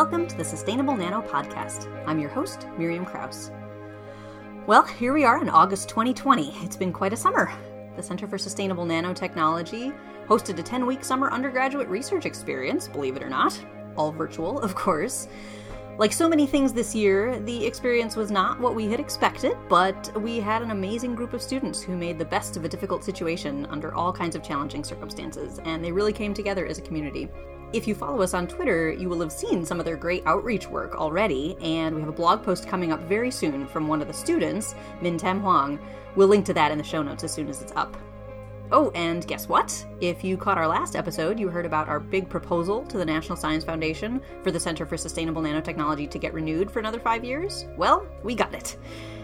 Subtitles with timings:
[0.00, 1.86] Welcome to the Sustainable Nano Podcast.
[2.06, 3.50] I'm your host, Miriam Krause.
[4.66, 6.56] Well, here we are in August 2020.
[6.64, 7.52] It's been quite a summer.
[7.96, 9.94] The Center for Sustainable Nanotechnology
[10.26, 13.62] hosted a 10 week summer undergraduate research experience, believe it or not.
[13.94, 15.28] All virtual, of course.
[15.98, 20.10] Like so many things this year, the experience was not what we had expected, but
[20.22, 23.66] we had an amazing group of students who made the best of a difficult situation
[23.66, 27.28] under all kinds of challenging circumstances, and they really came together as a community.
[27.72, 30.66] If you follow us on Twitter, you will have seen some of their great outreach
[30.66, 34.08] work already, and we have a blog post coming up very soon from one of
[34.08, 35.78] the students, Min Tam Huang.
[36.16, 37.96] We'll link to that in the show notes as soon as it's up.
[38.72, 39.86] Oh, and guess what?
[40.00, 43.36] If you caught our last episode, you heard about our big proposal to the National
[43.36, 47.66] Science Foundation for the Center for Sustainable Nanotechnology to get renewed for another five years.
[47.76, 48.76] Well, we got it.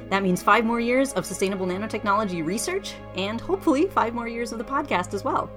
[0.09, 4.59] That means five more years of sustainable nanotechnology research, and hopefully five more years of
[4.59, 5.51] the podcast as well.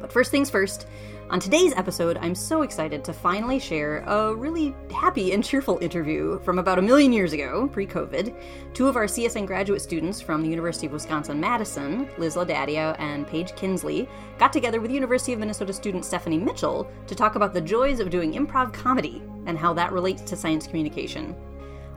[0.00, 0.86] But first things first,
[1.30, 6.40] on today's episode, I'm so excited to finally share a really happy and cheerful interview
[6.40, 8.34] from about a million years ago, pre COVID.
[8.72, 13.26] Two of our CSN graduate students from the University of Wisconsin Madison, Liz Laudadio and
[13.26, 17.60] Paige Kinsley, got together with University of Minnesota student Stephanie Mitchell to talk about the
[17.60, 21.36] joys of doing improv comedy and how that relates to science communication.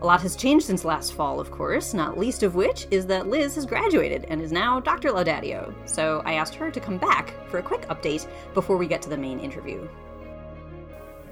[0.01, 3.27] A lot has changed since last fall, of course, not least of which is that
[3.27, 5.09] Liz has graduated and is now Dr.
[5.09, 5.71] Laudadio.
[5.87, 9.09] So I asked her to come back for a quick update before we get to
[9.09, 9.87] the main interview.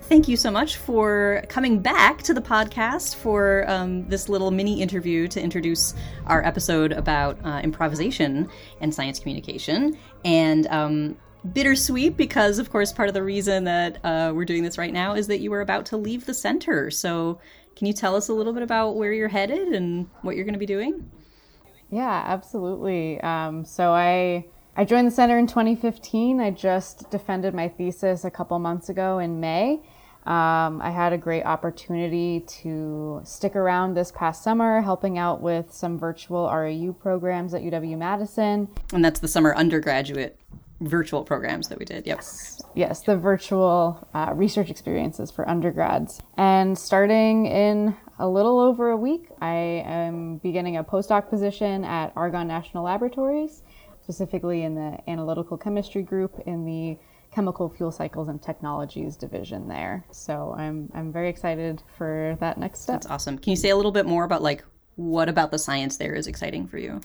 [0.01, 4.83] Thank you so much for coming back to the podcast for um, this little mini
[4.83, 5.95] interview to introduce
[6.27, 8.49] our episode about uh, improvisation
[8.81, 9.97] and science communication.
[10.23, 11.17] And um,
[11.53, 15.15] bittersweet because, of course, part of the reason that uh, we're doing this right now
[15.15, 16.91] is that you were about to leave the center.
[16.91, 17.39] So
[17.79, 20.53] can you tell us a little bit about where you're headed and what you're going
[20.53, 21.09] to be doing?
[21.89, 23.21] Yeah, absolutely.
[23.21, 26.41] Um, so I I joined the center in 2015.
[26.41, 29.81] I just defended my thesis a couple months ago in May.
[30.25, 35.73] Um, I had a great opportunity to stick around this past summer, helping out with
[35.73, 38.67] some virtual REU programs at UW Madison.
[38.91, 40.37] And that's the summer undergraduate
[40.81, 42.07] virtual programs that we did.
[42.07, 42.17] Yep.
[42.17, 46.21] Yes, yes the virtual uh, research experiences for undergrads.
[46.37, 52.13] And starting in a little over a week, I am beginning a postdoc position at
[52.15, 53.63] Argonne National Laboratories,
[54.01, 56.97] specifically in the analytical chemistry group in the
[57.31, 60.03] chemical fuel cycles and technologies division there.
[60.11, 63.01] So I'm I'm very excited for that next step.
[63.01, 63.37] That's awesome.
[63.37, 64.63] Can you say a little bit more about like
[64.95, 67.01] what about the science there is exciting for you?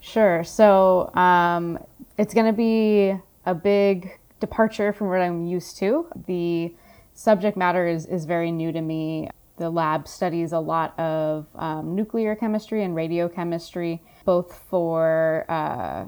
[0.00, 0.44] Sure.
[0.44, 1.78] So um,
[2.16, 3.16] it's going to be
[3.46, 6.06] a big departure from what I'm used to.
[6.26, 6.74] The
[7.14, 9.30] subject matter is, is very new to me.
[9.56, 16.06] The lab studies a lot of um, nuclear chemistry and radiochemistry, both for uh,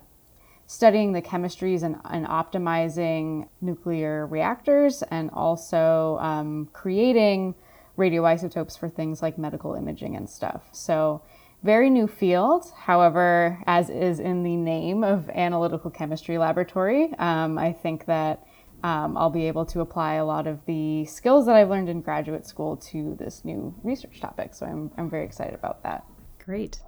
[0.67, 7.55] studying the chemistries and, and, optimizing nuclear reactors and also um, creating
[7.97, 10.63] radioisotopes for things like medical imaging and stuff.
[10.73, 11.23] So
[11.63, 12.73] very new field.
[12.77, 18.47] However, as is in the name of Analytical Chemistry Laboratory, um, I think that
[18.83, 22.03] um, I'll be able to apply a lot of the skills that I've learned in
[22.03, 24.55] graduate school to this new research topic.
[24.55, 26.05] So I'm, I'm very excited about that.
[26.45, 26.81] Great.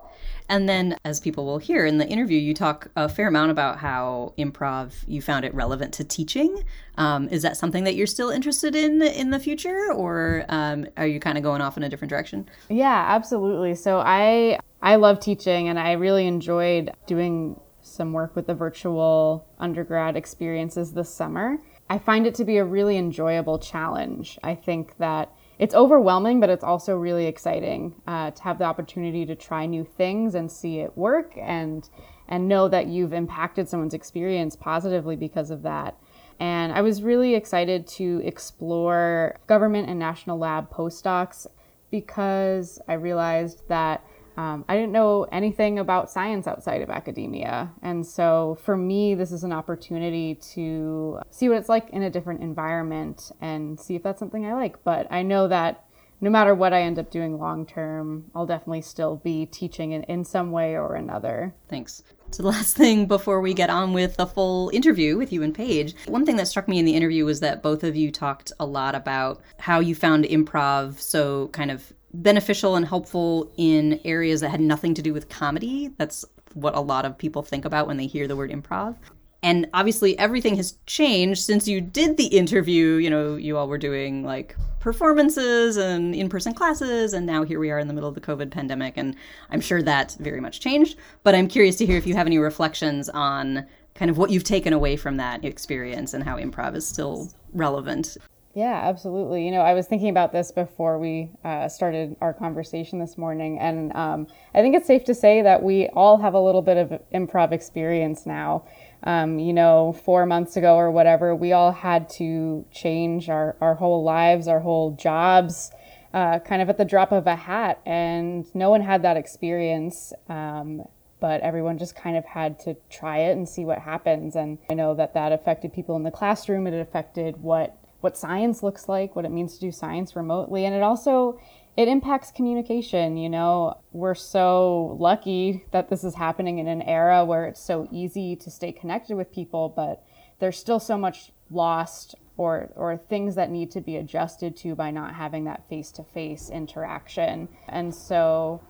[0.48, 3.78] And then, as people will hear in the interview, you talk a fair amount about
[3.78, 6.64] how improv you found it relevant to teaching.
[6.96, 11.06] Um, is that something that you're still interested in in the future, or um, are
[11.06, 12.48] you kind of going off in a different direction?
[12.68, 13.74] Yeah, absolutely.
[13.74, 19.46] So I I love teaching, and I really enjoyed doing some work with the virtual
[19.58, 21.58] undergrad experiences this summer.
[21.90, 24.38] I find it to be a really enjoyable challenge.
[24.42, 29.26] I think that it's overwhelming, but it's also really exciting uh, to have the opportunity
[29.26, 31.88] to try new things and see it work and
[32.30, 35.98] and know that you've impacted someone's experience positively because of that.
[36.38, 41.46] And I was really excited to explore government and national lab postdocs
[41.90, 44.04] because I realized that
[44.38, 47.72] um, I didn't know anything about science outside of academia.
[47.82, 52.10] And so for me, this is an opportunity to see what it's like in a
[52.10, 54.84] different environment and see if that's something I like.
[54.84, 55.84] But I know that
[56.20, 60.04] no matter what I end up doing long term, I'll definitely still be teaching in,
[60.04, 61.52] in some way or another.
[61.68, 62.04] Thanks.
[62.30, 65.52] So, the last thing before we get on with the full interview with you and
[65.52, 68.52] Paige, one thing that struck me in the interview was that both of you talked
[68.60, 74.40] a lot about how you found improv so kind of beneficial and helpful in areas
[74.40, 75.90] that had nothing to do with comedy.
[75.98, 76.24] That's
[76.54, 78.96] what a lot of people think about when they hear the word improv.
[79.42, 82.94] And obviously, everything has changed since you did the interview.
[82.94, 87.60] You know, you all were doing like performances and in person classes, and now here
[87.60, 88.94] we are in the middle of the COVID pandemic.
[88.96, 89.14] And
[89.50, 90.98] I'm sure that's very much changed.
[91.22, 93.64] But I'm curious to hear if you have any reflections on
[93.94, 98.16] kind of what you've taken away from that experience and how improv is still relevant
[98.54, 99.44] Yeah, absolutely.
[99.44, 103.58] You know, I was thinking about this before we uh, started our conversation this morning,
[103.58, 106.76] and um, I think it's safe to say that we all have a little bit
[106.76, 108.64] of improv experience now.
[109.04, 113.76] Um, you know, four months ago or whatever, we all had to change our, our
[113.76, 115.70] whole lives, our whole jobs,
[116.12, 120.12] uh, kind of at the drop of a hat, and no one had that experience.
[120.28, 120.82] Um,
[121.20, 124.36] but everyone just kind of had to try it and see what happens.
[124.36, 126.66] And I know that that affected people in the classroom.
[126.66, 130.74] It affected what what science looks like, what it means to do science remotely, and
[130.74, 131.40] it also
[131.76, 133.16] it impacts communication.
[133.16, 137.88] You know, we're so lucky that this is happening in an era where it's so
[137.92, 140.02] easy to stay connected with people, but
[140.40, 144.90] there's still so much lost or or things that need to be adjusted to by
[144.90, 147.48] not having that face-to-face interaction.
[147.68, 148.60] And so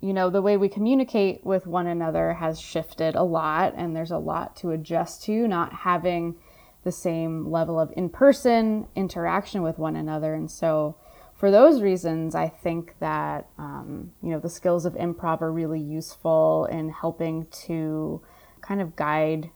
[0.00, 4.10] you know, the way we communicate with one another has shifted a lot, and there's
[4.10, 6.36] a lot to adjust to, not having
[6.84, 10.34] the same level of in person interaction with one another.
[10.34, 10.96] And so,
[11.34, 15.80] for those reasons, I think that, um, you know, the skills of improv are really
[15.80, 18.22] useful in helping to
[18.60, 19.50] kind of guide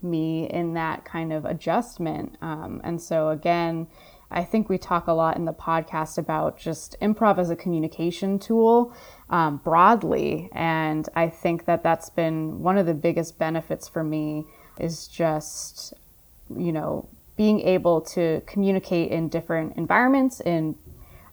[0.00, 2.36] me in that kind of adjustment.
[2.40, 3.88] Um, and so, again,
[4.30, 8.38] I think we talk a lot in the podcast about just improv as a communication
[8.38, 8.94] tool
[9.28, 10.48] um, broadly.
[10.52, 14.46] And I think that that's been one of the biggest benefits for me
[14.78, 15.94] is just,
[16.56, 20.76] you know, being able to communicate in different environments, in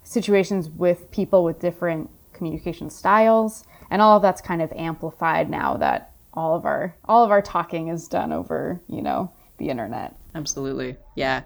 [0.04, 3.66] situations with people with different communication styles.
[3.90, 7.42] And all of that's kind of amplified now that all of our all of our
[7.42, 10.16] talking is done over, you know, the internet.
[10.34, 10.96] Absolutely.
[11.16, 11.42] Yeah.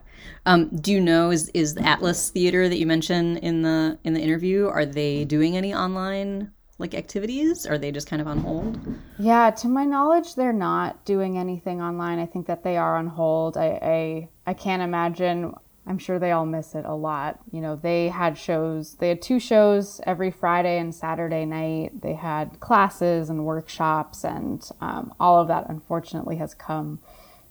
[0.46, 4.14] Um, do you know is is the Atlas Theater that you mentioned in the in
[4.14, 4.68] the interview?
[4.68, 7.66] Are they doing any online like activities?
[7.66, 8.80] Are they just kind of on hold?
[9.18, 12.20] Yeah, to my knowledge, they're not doing anything online.
[12.20, 13.58] I think that they are on hold.
[13.58, 15.54] I I, I can't imagine.
[15.88, 17.40] I'm sure they all miss it a lot.
[17.52, 18.96] You know, they had shows.
[18.96, 22.02] They had two shows every Friday and Saturday night.
[22.02, 27.00] They had classes and workshops, and um, all of that unfortunately has come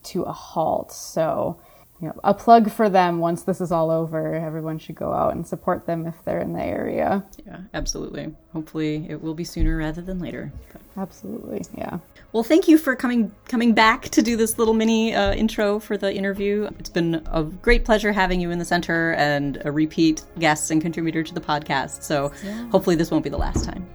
[0.05, 0.93] to a halt.
[0.93, 1.61] So,
[2.05, 4.35] you know, a plug for them once this is all over.
[4.35, 7.25] Everyone should go out and support them if they're in the area.
[7.47, 8.35] Yeah, absolutely.
[8.53, 10.53] Hopefully, it will be sooner rather than later.
[10.71, 10.83] But...
[10.99, 12.01] Absolutely, yeah.
[12.33, 15.97] Well, thank you for coming coming back to do this little mini uh, intro for
[15.97, 16.69] the interview.
[16.79, 20.83] It's been a great pleasure having you in the center and a repeat guest and
[20.83, 22.03] contributor to the podcast.
[22.03, 22.69] So yeah.
[22.69, 23.87] hopefully, this won't be the last time.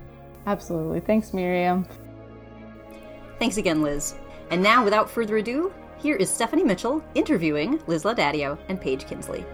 [0.48, 1.00] Absolutely.
[1.00, 1.86] Thanks, Miriam.
[3.38, 4.16] Thanks again, Liz.
[4.50, 9.46] And now, without further ado, here is Stephanie Mitchell interviewing Liz Laudadio and Paige Kinsley.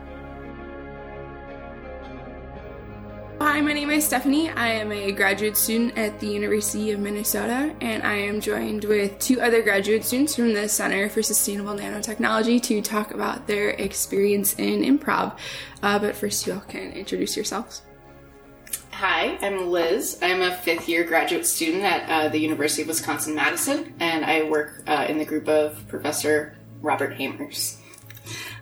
[3.41, 4.49] Hi, my name is Stephanie.
[4.49, 9.19] I am a graduate student at the University of Minnesota, and I am joined with
[9.19, 14.55] two other graduate students from the Center for Sustainable Nanotechnology to talk about their experience
[14.57, 15.37] in improv.
[15.83, 17.81] Uh, but first, you all can introduce yourselves.
[18.99, 20.17] Hi, I'm Liz.
[20.21, 24.43] I'm a fifth year graduate student at uh, the University of Wisconsin Madison, and I
[24.43, 27.75] work uh, in the group of Professor Robert Hamers.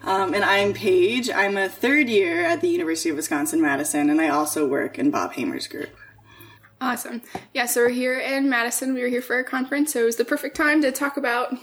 [0.02, 1.30] Um, and I'm Paige.
[1.30, 5.12] I'm a third year at the University of Wisconsin Madison, and I also work in
[5.12, 5.92] Bob Hamers' group.
[6.82, 7.22] Awesome.
[7.54, 8.96] Yeah, so we're here in Madison.
[8.96, 11.54] We were here for a conference, so it was the perfect time to talk about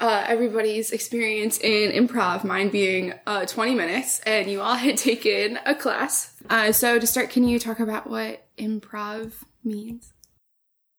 [0.00, 5.58] uh, everybody's experience in improv, mine being uh, 20 minutes, and you all had taken
[5.64, 6.34] a class.
[6.50, 9.32] Uh, so to start, can you talk about what improv
[9.62, 10.12] means?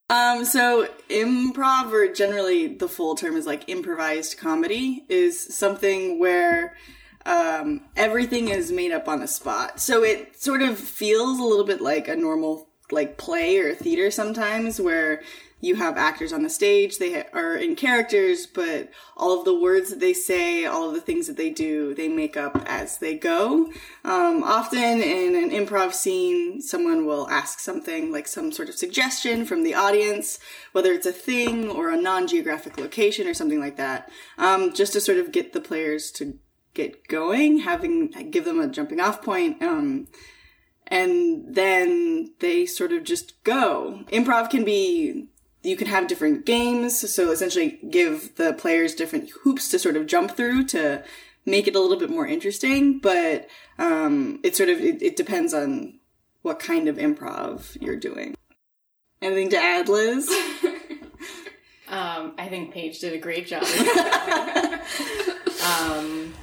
[0.09, 6.75] Um, so improv, or generally the full term is like improvised comedy, is something where
[7.25, 9.79] um, everything is made up on the spot.
[9.79, 14.11] So it sort of feels a little bit like a normal like play or theater
[14.11, 15.21] sometimes, where
[15.65, 19.89] you have actors on the stage they are in characters but all of the words
[19.89, 23.15] that they say all of the things that they do they make up as they
[23.15, 23.71] go.
[24.03, 29.45] Um, often in an improv scene someone will ask something like some sort of suggestion
[29.45, 30.39] from the audience
[30.73, 35.01] whether it's a thing or a non-geographic location or something like that um, just to
[35.01, 36.37] sort of get the players to
[36.73, 40.07] get going having give them a jumping off point um,
[40.87, 44.03] and then they sort of just go.
[44.11, 45.27] Improv can be
[45.65, 47.13] you can have different games.
[47.13, 51.03] So essentially give the players different hoops to sort of jump through to
[51.45, 52.99] make it a little bit more interesting.
[52.99, 55.99] But um, it sort of it, it depends on
[56.43, 58.35] what kind of improv you're doing.
[59.21, 60.29] Anything to add, Liz?
[61.89, 63.63] um, I think Paige did a great job.
[65.65, 66.33] um,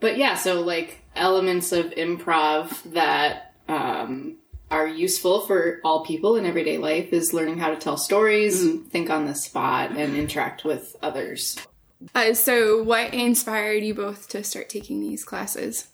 [0.00, 4.36] but yeah, so like elements of improv that um,
[4.70, 8.84] are useful for all people in everyday life is learning how to tell stories, mm-hmm.
[8.88, 11.58] think on the spot, and interact with others.
[12.14, 15.88] Uh, so, what inspired you both to start taking these classes?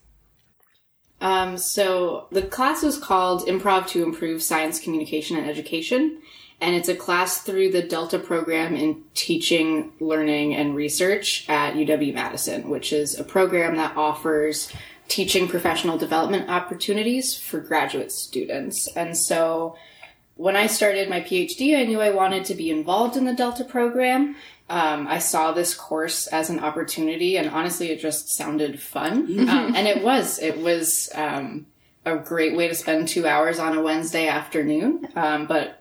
[1.21, 6.23] Um, so the class was called Improv to Improve Science Communication and Education.
[6.61, 12.15] And it's a class through the Delta program in teaching, learning, and research at UW
[12.15, 14.73] Madison, which is a program that offers
[15.09, 18.89] teaching professional development opportunities for graduate students.
[18.95, 19.77] And so
[20.37, 23.65] when I started my PhD, I knew I wanted to be involved in the Delta
[23.65, 24.37] program.
[24.71, 29.49] Um, I saw this course as an opportunity, and honestly, it just sounded fun.
[29.49, 30.39] um, and it was.
[30.39, 31.67] It was um,
[32.05, 35.09] a great way to spend two hours on a Wednesday afternoon.
[35.17, 35.78] Um, but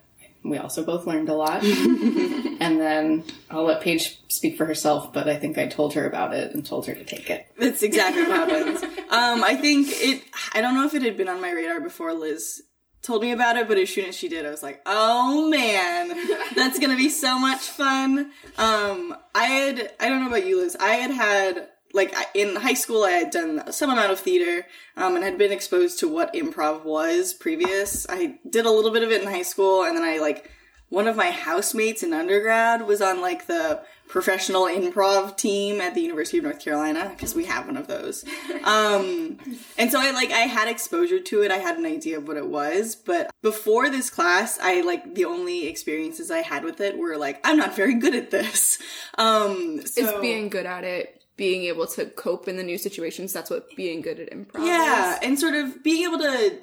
[0.50, 1.64] we also both learned a lot.
[1.64, 6.34] and then I'll let Paige speak for herself, but I think I told her about
[6.34, 7.48] it and told her to take it.
[7.58, 8.84] That's exactly what happens.
[8.84, 10.24] Um, I think it,
[10.54, 12.62] I don't know if it had been on my radar before Liz
[13.02, 16.10] told me about it, but as soon as she did, I was like, oh man,
[16.56, 18.32] that's gonna be so much fun.
[18.58, 22.74] Um, I had, I don't know about you, Liz, I had had, like, in high
[22.74, 24.66] school, I had done some amount of theater,
[24.96, 28.06] um, and had been exposed to what improv was previous.
[28.10, 30.50] I did a little bit of it in high school, and then I, like,
[30.90, 36.02] one of my housemates in undergrad was on, like, the professional improv team at the
[36.02, 38.24] University of North Carolina because we have one of those.
[38.64, 39.38] Um,
[39.78, 41.52] and so I like I had exposure to it.
[41.52, 45.24] I had an idea of what it was, but before this class, I like the
[45.24, 48.78] only experiences I had with it were like I'm not very good at this.
[49.18, 53.32] Um, so, It's being good at it, being able to cope in the new situations.
[53.32, 55.20] That's what being good at improv yeah, is.
[55.24, 56.60] and sort of being able to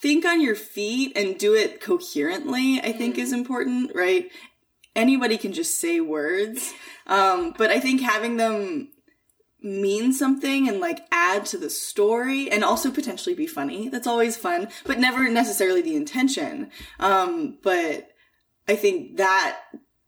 [0.00, 2.80] think on your feet and do it coherently.
[2.80, 4.28] I think is important, right?
[4.94, 6.74] Anybody can just say words,
[7.06, 8.88] um, but I think having them
[9.62, 13.88] mean something and like add to the story and also potentially be funny.
[13.88, 16.70] That's always fun, but never necessarily the intention.
[16.98, 18.08] Um, but
[18.68, 19.58] I think that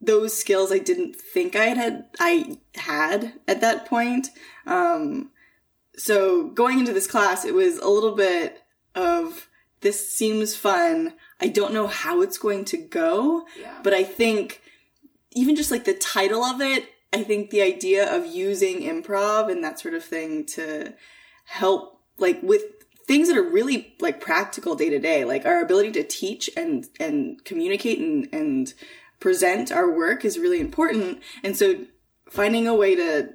[0.07, 4.29] those skills I didn't think I had I had at that point.
[4.67, 5.31] Um,
[5.97, 8.63] so going into this class, it was a little bit
[8.95, 9.49] of
[9.81, 11.15] this seems fun.
[11.41, 13.79] I don't know how it's going to go, Yeah.
[13.83, 14.61] but I think
[15.33, 19.63] even just like the title of it, I think the idea of using improv and
[19.63, 20.95] that sort of thing to
[21.45, 22.63] help like with
[23.07, 26.87] things that are really like practical day to day, like our ability to teach and
[26.99, 28.75] and communicate and and
[29.25, 31.19] present our work is really important.
[31.43, 31.79] And so
[32.29, 33.31] finding a way to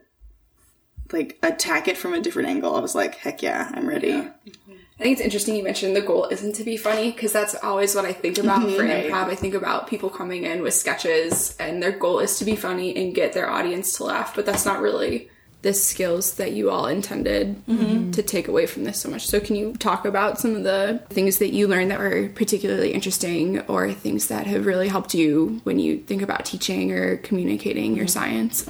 [1.11, 4.13] like attack it from a different angle, I was like, heck yeah, I'm ready.
[4.13, 7.95] I think it's interesting you mentioned the goal isn't to be funny because that's always
[7.95, 8.75] what I think about mm-hmm.
[8.75, 9.09] for Right.
[9.09, 9.31] improv.
[9.31, 12.95] I think about people coming in with sketches and their goal is to be funny
[12.95, 15.31] and get their audience to laugh, but that's not really
[15.61, 18.11] the skills that you all intended mm-hmm.
[18.11, 19.27] to take away from this so much.
[19.27, 22.93] So, can you talk about some of the things that you learned that were particularly
[22.93, 27.95] interesting or things that have really helped you when you think about teaching or communicating
[27.95, 28.19] your mm-hmm.
[28.19, 28.69] science?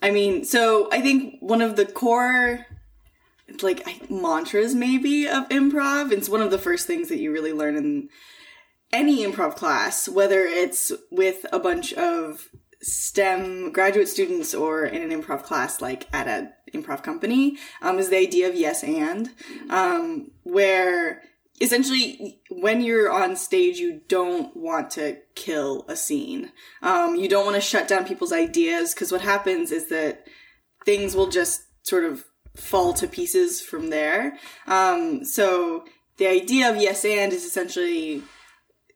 [0.00, 2.64] I mean, so I think one of the core
[3.62, 7.52] like I- mantras maybe of improv, it's one of the first things that you really
[7.52, 8.08] learn in
[8.92, 12.48] any improv class, whether it's with a bunch of
[12.80, 18.08] STEM graduate students or in an improv class like at an improv company, um, is
[18.08, 19.30] the idea of yes and,
[19.70, 21.22] um, where
[21.60, 26.52] essentially when you're on stage you don't want to kill a scene.
[26.82, 30.26] Um, you don't want to shut down people's ideas because what happens is that
[30.84, 32.24] things will just sort of
[32.56, 34.38] fall to pieces from there.
[34.66, 35.84] Um, so
[36.16, 38.22] the idea of yes and is essentially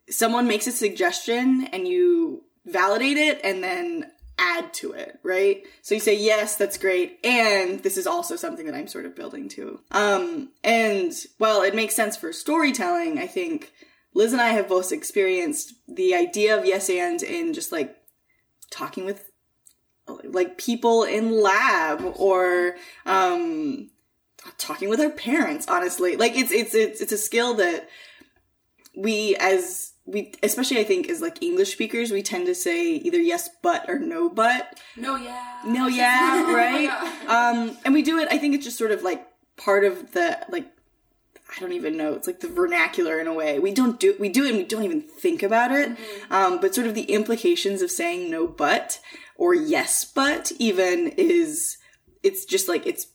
[0.09, 5.63] someone makes a suggestion and you validate it and then add to it, right?
[5.81, 7.19] So you say, yes, that's great.
[7.23, 9.79] And this is also something that I'm sort of building to.
[9.91, 13.71] Um, and while it makes sense for storytelling, I think
[14.13, 17.95] Liz and I have both experienced the idea of yes and in just like
[18.71, 19.29] talking with
[20.07, 23.89] like people in lab or, um,
[24.57, 26.17] talking with our parents, honestly.
[26.17, 27.87] Like it's, it's, it's, it's a skill that
[28.95, 33.19] we as we especially I think as like English speakers, we tend to say either
[33.19, 34.79] yes but or no but.
[34.97, 35.61] No, yeah.
[35.65, 36.89] No yeah, right?
[37.27, 39.25] Um and we do it I think it's just sort of like
[39.57, 40.69] part of the like
[41.55, 42.13] I don't even know.
[42.13, 43.59] It's like the vernacular in a way.
[43.59, 45.97] We don't do we do it and we don't even think about it.
[46.29, 48.99] Um but sort of the implications of saying no but
[49.37, 51.77] or yes but even is
[52.23, 53.07] it's just like it's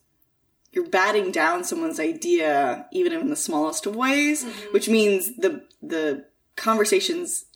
[0.72, 6.24] you're batting down someone's idea even in the smallest of ways which means the the
[6.58, 7.46] conversation's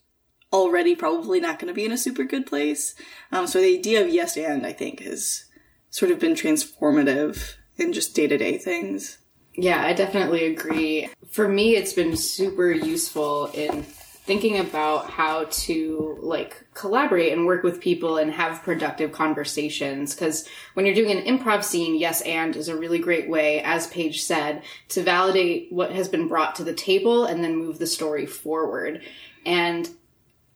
[0.52, 2.94] already probably not going to be in a super good place
[3.32, 5.46] um, so the idea of yes and i think has
[5.90, 9.18] sort of been transformative in just day-to-day things
[9.54, 11.10] Yeah, I definitely agree.
[11.30, 13.84] For me, it's been super useful in
[14.32, 20.14] thinking about how to like collaborate and work with people and have productive conversations.
[20.14, 23.88] Because when you're doing an improv scene, yes, and is a really great way, as
[23.88, 27.86] Paige said, to validate what has been brought to the table and then move the
[27.86, 29.02] story forward.
[29.44, 29.90] And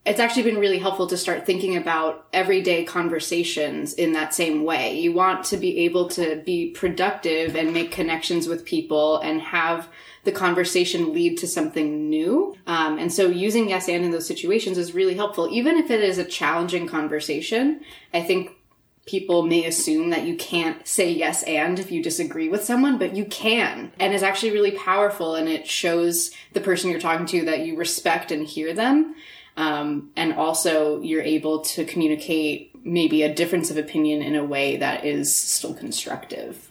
[0.06, 4.96] it's actually been really helpful to start thinking about everyday conversations in that same way.
[4.96, 9.88] You want to be able to be productive and make connections with people and have
[10.22, 12.56] the conversation lead to something new.
[12.68, 15.48] Um, and so using yes and in those situations is really helpful.
[15.50, 17.80] Even if it is a challenging conversation,
[18.14, 18.52] I think
[19.06, 23.16] people may assume that you can't say yes and if you disagree with someone, but
[23.16, 23.92] you can.
[23.98, 27.76] And it's actually really powerful and it shows the person you're talking to that you
[27.76, 29.14] respect and hear them.
[29.56, 34.76] Um, and also you're able to communicate maybe a difference of opinion in a way
[34.76, 36.70] that is still constructive.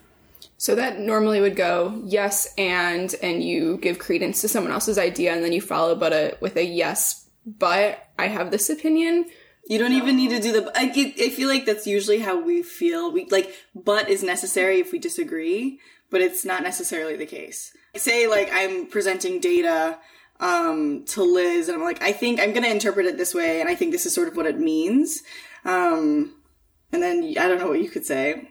[0.58, 5.34] So that normally would go yes and and you give credence to someone else's idea
[5.34, 9.26] and then you follow but a with a yes but I have this opinion.
[9.68, 10.72] You don't even need to do the.
[10.78, 13.10] I, get- I feel like that's usually how we feel.
[13.12, 17.76] We like, but is necessary if we disagree, but it's not necessarily the case.
[17.96, 19.98] Say like I'm presenting data
[20.40, 23.60] um, to Liz, and I'm like, I think I'm going to interpret it this way,
[23.60, 25.22] and I think this is sort of what it means.
[25.64, 26.34] Um,
[26.92, 28.50] and then I don't know what you could say.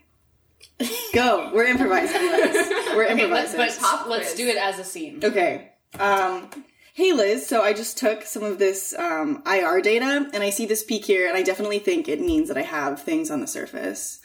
[1.13, 1.51] Go.
[1.53, 2.21] We're improvising.
[2.21, 2.69] Liz.
[2.95, 3.57] We're improvising.
[3.57, 5.21] but pop, let's do it as a scene.
[5.23, 5.71] Okay.
[5.99, 6.49] Um,
[6.93, 10.65] hey Liz, so I just took some of this um, IR data and I see
[10.65, 13.47] this peak here, and I definitely think it means that I have things on the
[13.47, 14.19] surface.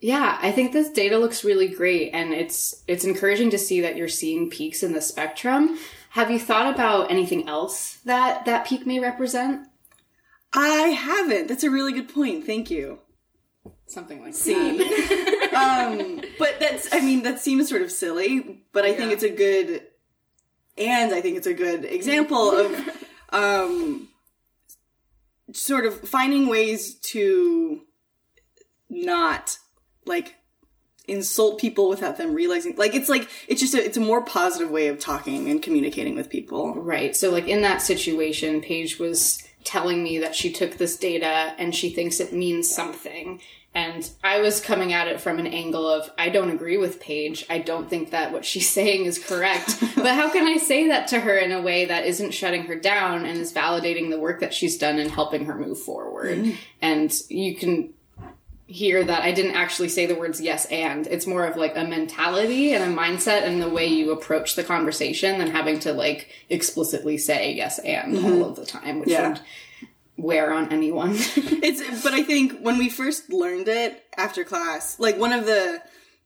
[0.00, 3.96] Yeah, I think this data looks really great and it's it's encouraging to see that
[3.96, 5.78] you're seeing peaks in the spectrum.
[6.10, 9.66] Have you thought about anything else that that peak may represent?
[10.52, 11.48] I haven't.
[11.48, 12.44] That's a really good point.
[12.44, 12.98] Thank you.
[13.86, 14.80] Something like Scene.
[15.54, 19.30] um, but that's, I mean, that seems sort of silly, but I think it's a
[19.30, 19.82] good,
[20.78, 24.08] and I think it's a good example of, um,
[25.52, 27.82] sort of finding ways to
[28.88, 29.58] not,
[30.06, 30.36] like,
[31.08, 34.70] insult people without them realizing like it's like it's just a it's a more positive
[34.70, 37.16] way of talking and communicating with people Right.
[37.16, 41.74] So, like in that situation, Paige was telling me that she took this data and
[41.74, 43.40] she thinks it means something.
[43.72, 47.46] And I was coming at it from an angle of, I don't agree with Paige.
[47.48, 49.78] I don't think that what she's saying is correct.
[49.94, 52.74] but how can I say that to her in a way that isn't shutting her
[52.74, 56.38] down and is validating the work that she's done and helping her move forward?
[56.38, 56.56] Mm-hmm.
[56.82, 57.92] And you can
[58.70, 61.06] hear that I didn't actually say the words yes and.
[61.08, 64.62] It's more of like a mentality and a mindset and the way you approach the
[64.64, 69.30] conversation than having to like explicitly say yes and all of the time, which Yeah.
[69.30, 69.40] would
[70.16, 71.12] wear on anyone.
[71.16, 75.80] it's but i think when we first learned it after class like one of the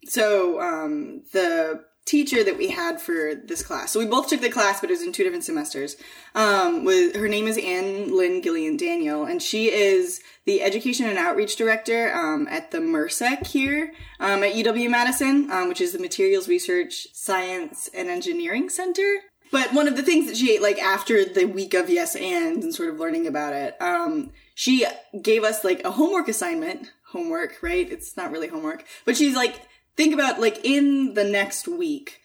[0.07, 4.51] so um the teacher that we had for this class so we both took the
[4.51, 5.97] class but it was in two different semesters
[6.35, 11.57] um with her name is Anne Lynn Gillian-Daniel and she is the education and outreach
[11.57, 16.49] director um, at the MRSEC here um, at uw madison um, which is the materials
[16.49, 19.21] research science and engineering center
[19.55, 22.65] but one of the things that she ate, like after the week of yes and
[22.65, 24.85] and sort of learning about it, um, she
[25.23, 26.91] gave us like a homework assignment.
[27.13, 27.89] Homework, right?
[27.89, 29.61] It's not really homework, but she's like,
[29.97, 32.21] think about like in the next week,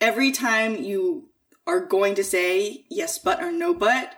[0.00, 1.28] every time you
[1.66, 4.14] are going to say yes but or no but,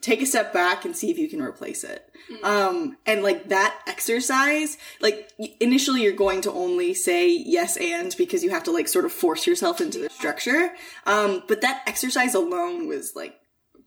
[0.00, 2.10] take a step back and see if you can replace it.
[2.42, 8.42] Um, and like that exercise, like initially you're going to only say yes and because
[8.42, 10.70] you have to like sort of force yourself into the structure.
[11.06, 13.34] Um, but that exercise alone was like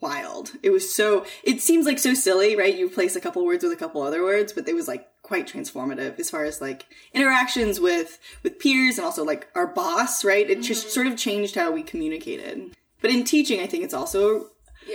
[0.01, 0.51] wild.
[0.61, 2.75] It was so, it seems like so silly, right?
[2.75, 5.47] You place a couple words with a couple other words, but it was like quite
[5.47, 10.49] transformative as far as like interactions with, with peers and also like our boss, right?
[10.49, 12.75] It just sort of changed how we communicated.
[13.01, 14.49] But in teaching, I think it's also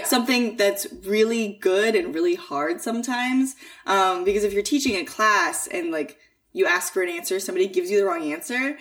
[0.04, 3.56] something that's really good and really hard sometimes.
[3.86, 6.18] Um, because if you're teaching a class and like
[6.52, 8.78] you ask for an answer, somebody gives you the wrong answer,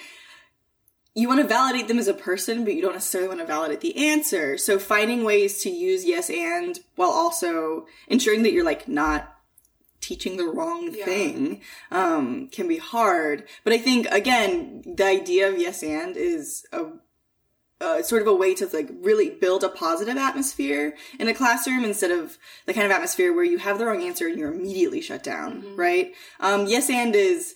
[1.15, 3.81] you want to validate them as a person, but you don't necessarily want to validate
[3.81, 4.57] the answer.
[4.57, 9.36] So finding ways to use yes and while also ensuring that you're like not
[10.07, 13.43] teaching the wrong thing um, can be hard.
[13.63, 16.85] But I think again, the idea of yes and is a
[17.79, 21.83] uh, sort of a way to like really build a positive atmosphere in a classroom
[21.83, 25.01] instead of the kind of atmosphere where you have the wrong answer and you're immediately
[25.01, 26.13] shut down, right?
[26.39, 27.53] Um, yes, and is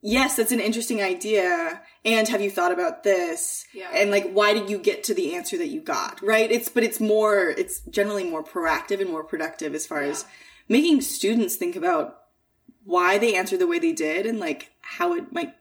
[0.00, 1.82] yes, that's an interesting idea.
[2.04, 3.66] And have you thought about this?
[3.74, 3.90] Yeah.
[3.92, 6.22] And like, why did you get to the answer that you got?
[6.22, 6.50] Right?
[6.50, 7.48] It's but it's more.
[7.50, 10.24] It's generally more proactive and more productive as far as
[10.68, 12.22] making students think about
[12.84, 15.54] why they answered the way they did and like how it might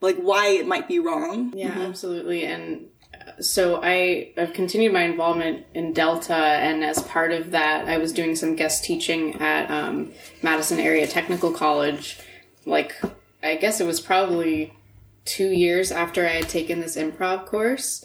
[0.00, 1.52] like why it might be wrong.
[1.56, 2.44] Yeah, absolutely.
[2.44, 7.88] And uh, so I have continued my involvement in Delta, and as part of that,
[7.88, 10.12] I was doing some guest teaching at um,
[10.42, 12.18] Madison Area Technical College.
[12.66, 13.00] Like,
[13.42, 14.74] I guess it was probably
[15.24, 18.04] two years after I had taken this improv course,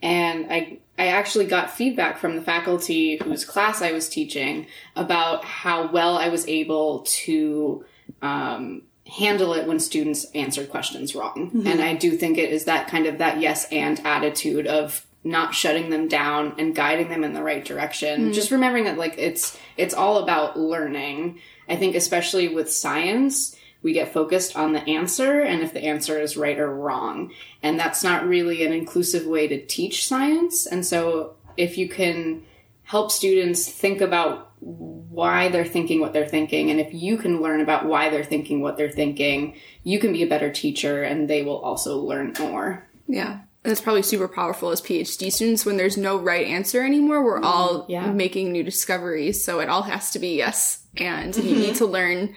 [0.00, 5.46] and I I actually got feedback from the faculty whose class I was teaching about
[5.46, 7.86] how well I was able to
[8.20, 11.52] um, handle it when students answered questions wrong.
[11.54, 11.66] Mm-hmm.
[11.66, 15.54] And I do think it is that kind of that yes and attitude of not
[15.54, 18.20] shutting them down and guiding them in the right direction.
[18.20, 18.32] Mm-hmm.
[18.32, 21.40] Just remembering that like it's it's all about learning.
[21.66, 26.20] I think especially with science, we get focused on the answer and if the answer
[26.20, 27.32] is right or wrong.
[27.62, 30.66] And that's not really an inclusive way to teach science.
[30.66, 32.42] And so if you can
[32.82, 36.70] help students think about why they're thinking what they're thinking.
[36.70, 40.22] And if you can learn about why they're thinking what they're thinking, you can be
[40.22, 42.86] a better teacher and they will also learn more.
[43.06, 43.40] Yeah.
[43.62, 47.22] That's probably super powerful as PhD students when there's no right answer anymore.
[47.22, 48.10] We're all yeah.
[48.10, 49.44] making new discoveries.
[49.44, 50.82] So it all has to be yes.
[50.96, 51.60] And you mm-hmm.
[51.60, 52.34] need to learn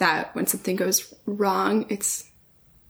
[0.00, 2.28] that when something goes wrong, it's,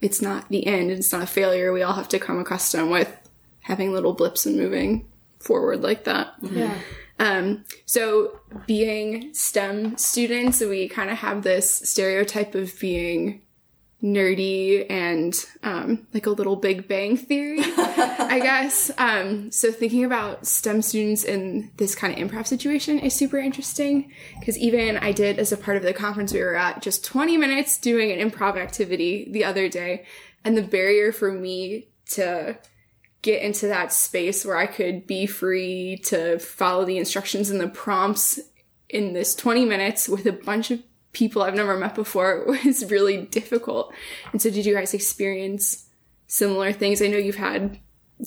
[0.01, 0.91] it's not the end.
[0.91, 1.73] And it's not a failure.
[1.73, 3.15] We all have to come accustomed with
[3.61, 5.07] having little blips and moving
[5.39, 6.35] forward like that.
[6.41, 6.75] Yeah.
[7.19, 13.43] Um, so being STEM students, we kind of have this stereotype of being
[14.03, 18.91] nerdy and um, like a little Big Bang Theory, I guess.
[18.97, 24.13] Um, so thinking about STEM students in this kind of improv situation is super interesting
[24.39, 27.37] because even I did as a part of the conference we were at just 20
[27.37, 30.07] minutes doing an improv activity the other day,
[30.45, 32.57] and the barrier for me to
[33.23, 37.69] get into that space where I could be free to follow the instructions and the
[37.69, 38.41] prompts
[38.89, 40.81] in this 20 minutes with a bunch of
[41.13, 43.93] people I've never met before was really difficult.
[44.33, 45.89] And so did you guys experience
[46.27, 47.03] similar things?
[47.03, 47.79] I know you've had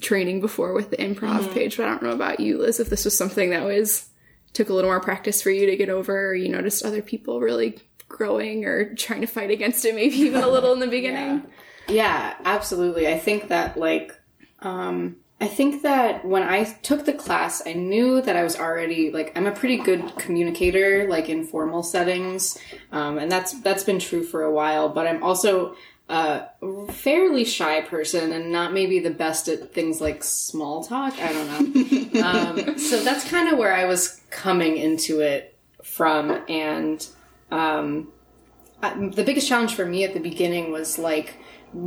[0.02, 1.54] training before with the improv mm-hmm.
[1.54, 4.10] Paige, but I don't know about you, Liz, if this was something that was
[4.54, 7.40] took a little more practice for you to get over or you noticed other people
[7.40, 11.44] really growing or trying to fight against it maybe even a little in the beginning.
[11.88, 11.94] yeah.
[11.94, 13.08] yeah, absolutely.
[13.08, 14.16] I think that like
[14.60, 19.12] um, I think that when I took the class, I knew that I was already
[19.12, 22.58] like I'm a pretty good communicator, like in formal settings,
[22.94, 24.88] um, and that's that's been true for a while.
[24.88, 25.76] But I'm also
[26.08, 26.46] a
[26.94, 31.14] fairly shy person, and not maybe the best at things like small talk.
[31.20, 32.22] I don't know.
[32.24, 37.06] um, so that's kind of where I was coming into it from, and
[37.52, 38.14] um,
[38.82, 41.38] I, the biggest challenge for me at the beginning was like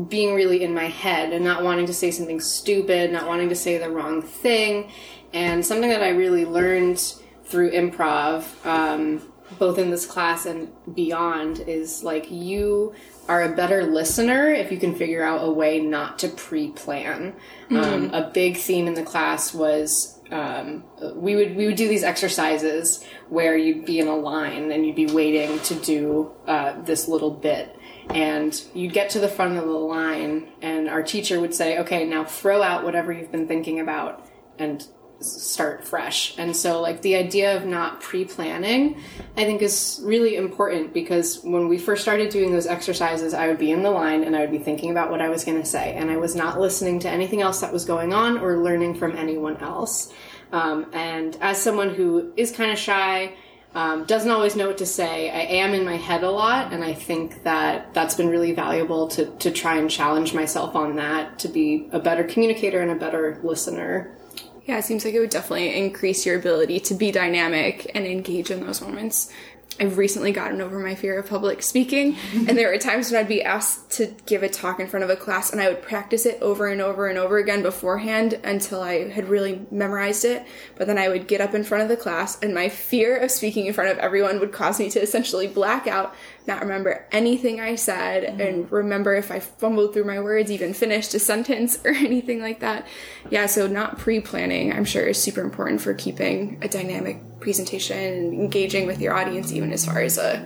[0.08, 3.54] being really in my head and not wanting to say something stupid, not wanting to
[3.54, 4.90] say the wrong thing.
[5.32, 6.98] And something that I really learned
[7.44, 9.22] through improv, um,
[9.58, 12.94] both in this class and beyond, is like you
[13.28, 17.34] are a better listener if you can figure out a way not to pre plan.
[17.70, 17.76] Mm-hmm.
[17.76, 22.02] Um, a big theme in the class was um, we would we would do these
[22.02, 27.06] exercises where you'd be in a line and you'd be waiting to do uh, this
[27.06, 27.76] little bit
[28.10, 32.04] and you'd get to the front of the line and our teacher would say okay
[32.04, 34.86] now throw out whatever you've been thinking about and
[35.20, 36.36] start fresh.
[36.38, 39.00] And so like the idea of not pre-planning
[39.36, 43.58] i think is really important because when we first started doing those exercises i would
[43.58, 45.66] be in the line and i would be thinking about what i was going to
[45.66, 48.94] say and i was not listening to anything else that was going on or learning
[48.94, 50.12] from anyone else.
[50.52, 53.34] Um, and as someone who is kind of shy
[53.76, 55.28] um, doesn't always know what to say.
[55.28, 59.06] I am in my head a lot, and I think that that's been really valuable
[59.08, 62.94] to, to try and challenge myself on that to be a better communicator and a
[62.94, 64.16] better listener.
[64.64, 68.50] Yeah, it seems like it would definitely increase your ability to be dynamic and engage
[68.50, 69.30] in those moments.
[69.78, 73.28] I've recently gotten over my fear of public speaking, and there were times when I'd
[73.28, 76.24] be asked to give a talk in front of a class, and I would practice
[76.24, 80.46] it over and over and over again beforehand until I had really memorized it.
[80.76, 83.30] But then I would get up in front of the class, and my fear of
[83.30, 86.14] speaking in front of everyone would cause me to essentially black out
[86.46, 88.40] not remember anything I said mm-hmm.
[88.40, 92.60] and remember if I fumbled through my words, even finished a sentence or anything like
[92.60, 92.86] that.
[93.30, 97.96] Yeah, so not pre planning, I'm sure, is super important for keeping a dynamic presentation
[97.96, 100.44] and engaging with your audience, even as far as a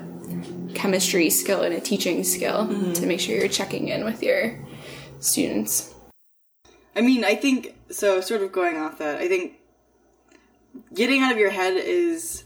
[0.75, 2.93] chemistry skill and a teaching skill mm-hmm.
[2.93, 4.59] to make sure you're checking in with your
[5.19, 5.95] students.
[6.95, 9.55] I mean, I think so, sort of going off that, I think
[10.93, 12.45] getting out of your head is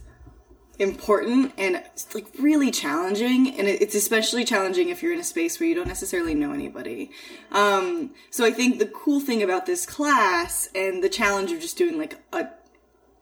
[0.78, 1.82] important and
[2.14, 5.86] like really challenging and it's especially challenging if you're in a space where you don't
[5.86, 7.12] necessarily know anybody
[7.52, 11.78] um, so i think the cool thing about this class and the challenge of just
[11.78, 12.48] doing like a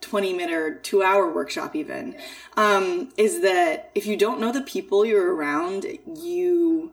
[0.03, 2.15] 20 minute or two hour workshop even
[2.57, 6.93] um, is that if you don't know the people you're around you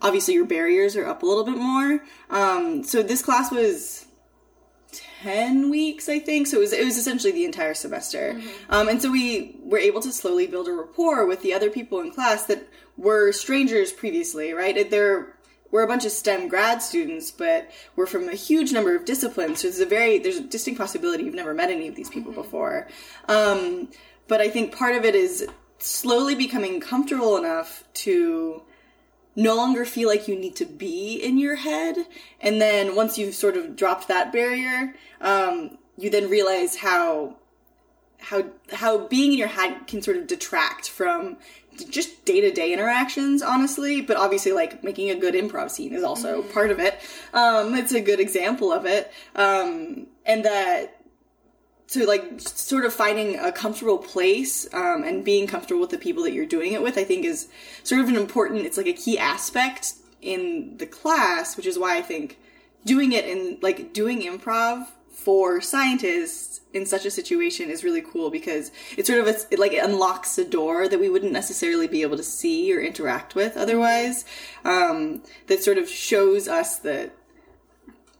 [0.00, 2.00] obviously your barriers are up a little bit more.
[2.30, 4.06] Um, so this class was
[5.22, 6.46] 10 weeks i think.
[6.46, 8.40] So it was, it was essentially the entire semester.
[8.70, 12.00] Um, and so we were able to slowly build a rapport with the other people
[12.00, 14.90] in class that were strangers previously right?
[14.90, 15.34] There
[15.70, 19.60] we're a bunch of STEM grad students, but we're from a huge number of disciplines.
[19.60, 22.32] So there's a very there's a distinct possibility you've never met any of these people
[22.32, 22.88] before.
[23.28, 23.88] Um,
[24.26, 25.46] but I think part of it is
[25.78, 28.62] slowly becoming comfortable enough to
[29.36, 31.96] no longer feel like you need to be in your head.
[32.40, 37.36] And then once you've sort of dropped that barrier, um, you then realize how
[38.20, 41.36] how how being in your head can sort of detract from
[41.90, 46.70] just day-to-day interactions honestly but obviously like making a good improv scene is also part
[46.70, 47.00] of it.
[47.32, 49.12] Um it's a good example of it.
[49.34, 50.98] Um and that
[51.88, 56.22] so like sort of finding a comfortable place um, and being comfortable with the people
[56.22, 57.48] that you're doing it with i think is
[57.82, 61.96] sort of an important it's like a key aspect in the class which is why
[61.96, 62.38] i think
[62.84, 64.86] doing it in like doing improv
[65.28, 69.74] for scientists in such a situation is really cool because it sort of it, like
[69.74, 73.54] it unlocks a door that we wouldn't necessarily be able to see or interact with
[73.54, 74.24] otherwise
[74.64, 77.14] um, that sort of shows us that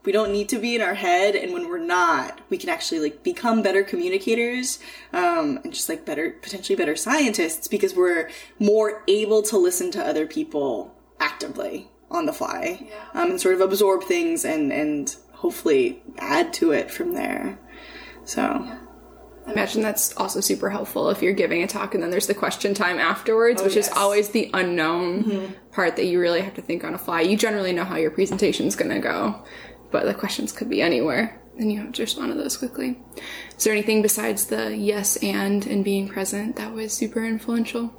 [0.05, 2.99] we don't need to be in our head and when we're not we can actually
[2.99, 4.77] like become better communicators
[5.11, 10.05] um, and just like better potentially better scientists because we're more able to listen to
[10.05, 16.03] other people actively on the fly um, and sort of absorb things and and hopefully
[16.17, 17.57] add to it from there
[18.25, 18.67] so
[19.49, 22.35] I imagine that's also super helpful if you're giving a talk and then there's the
[22.35, 25.53] question time afterwards, oh, which is always the unknown mm-hmm.
[25.71, 27.21] part that you really have to think on a fly.
[27.21, 29.43] You generally know how your presentation's going to go,
[29.89, 32.99] but the questions could be anywhere and you have to respond to those quickly.
[33.57, 37.91] Is there anything besides the yes and and being present that was super influential?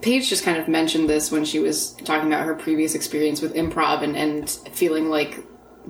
[0.00, 3.54] Paige just kind of mentioned this when she was talking about her previous experience with
[3.54, 5.44] improv and, and feeling like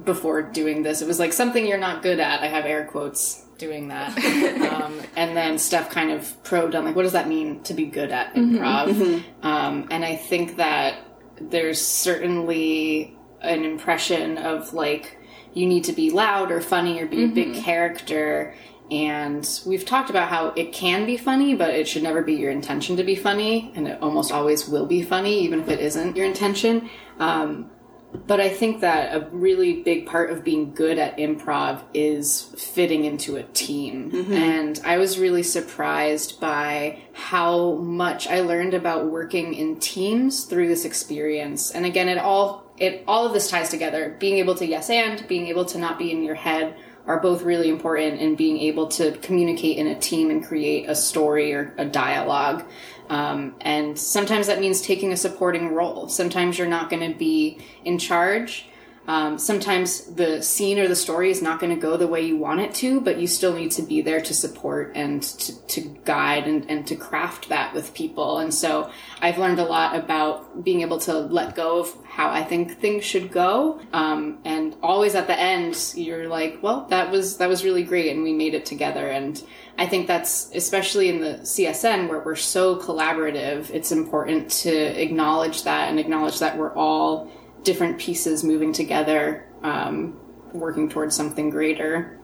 [0.04, 2.40] before doing this, it was like something you're not good at.
[2.40, 4.16] I have air quotes doing that.
[4.72, 7.86] um, and then Steph kind of probed on like, what does that mean to be
[7.86, 9.22] good at improv?
[9.42, 10.98] Um, and I think that
[11.40, 15.18] there's certainly an impression of like,
[15.52, 18.54] you need to be loud or funny or be a big character.
[18.90, 22.50] And we've talked about how it can be funny, but it should never be your
[22.50, 23.72] intention to be funny.
[23.74, 26.88] And it almost always will be funny, even if it isn't your intention.
[27.18, 27.70] Um,
[28.12, 33.04] but I think that a really big part of being good at improv is fitting
[33.04, 34.10] into a team.
[34.10, 34.32] Mm-hmm.
[34.32, 40.68] And I was really surprised by how much I learned about working in teams through
[40.68, 41.70] this experience.
[41.70, 44.16] And again, it all it all of this ties together.
[44.18, 47.42] Being able to yes and being able to not be in your head are both
[47.42, 51.74] really important in being able to communicate in a team and create a story or
[51.78, 52.64] a dialogue.
[53.10, 56.08] Um, and sometimes that means taking a supporting role.
[56.08, 58.66] Sometimes you're not going to be in charge.
[59.10, 62.36] Um, sometimes the scene or the story is not going to go the way you
[62.36, 65.80] want it to, but you still need to be there to support and to, to
[66.04, 68.38] guide and, and to craft that with people.
[68.38, 68.88] And so
[69.20, 73.04] I've learned a lot about being able to let go of how I think things
[73.04, 73.80] should go.
[73.92, 78.12] Um, and always at the end, you're like, well, that was, that was really great.
[78.12, 79.08] And we made it together.
[79.08, 79.42] And
[79.76, 83.70] I think that's especially in the CSN where we're so collaborative.
[83.70, 87.28] It's important to acknowledge that and acknowledge that we're all
[87.62, 90.18] different pieces moving together, um,
[90.52, 92.18] working towards something greater.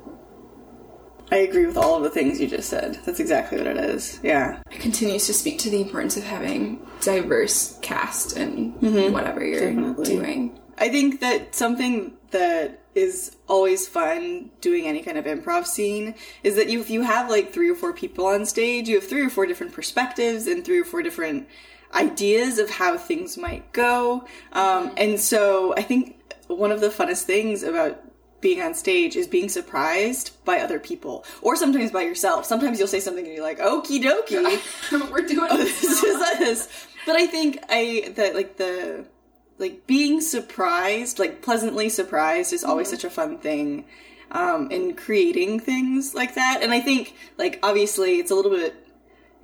[1.31, 2.99] i agree with all of the things you just said.
[3.05, 4.21] That's exactly what it is.
[4.23, 4.61] Yeah.
[4.71, 8.75] It continues to speak to the importance of having diverse cast and
[9.13, 10.59] whatever you're doing.
[10.79, 16.57] I think that something that is always fun doing any kind of improv scene is
[16.57, 19.23] that you, if you have like three or four people on stage, you have three
[19.23, 21.47] or four different perspectives and three or four different
[21.97, 24.27] ideas of how things might go.
[24.53, 28.03] Um, and so I think one of the funnest things about
[28.41, 32.45] being on stage is being surprised by other people or sometimes by yourself.
[32.45, 35.11] Sometimes you'll say something and you're like, okie dokie.
[35.11, 36.87] We're doing this is us.
[37.07, 39.07] But I think I that like the
[39.59, 43.87] like being surprised, like pleasantly surprised, is always such a fun thing.
[44.29, 48.86] Um, in creating things like that, and I think like obviously it's a little bit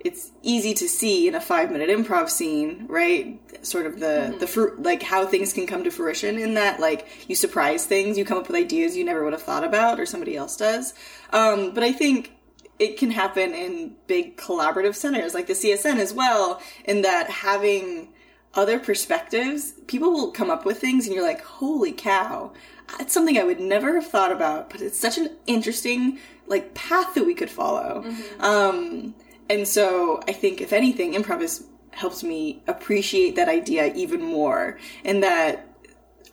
[0.04, 3.40] it's easy to see in a five minute improv scene, right?
[3.64, 7.28] Sort of the the fruit, like how things can come to fruition in that, like
[7.28, 10.06] you surprise things, you come up with ideas you never would have thought about, or
[10.06, 10.94] somebody else does.
[11.32, 12.32] Um, but I think
[12.78, 18.08] it can happen in big collaborative centers like the CSN as well, in that having
[18.54, 22.52] other perspectives, people will come up with things and you're like, holy cow,
[23.00, 27.14] it's something I would never have thought about, but it's such an interesting like path
[27.14, 28.04] that we could follow.
[28.40, 29.14] Um,
[29.48, 34.78] and so I think if anything, improv has helped me appreciate that idea even more
[35.04, 35.68] and that